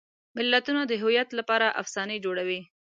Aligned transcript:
ملتونه 0.37 0.81
د 0.85 0.93
هویت 1.01 1.29
لپاره 1.39 1.75
افسانې 1.81 2.17
جوړوي. 2.25 2.61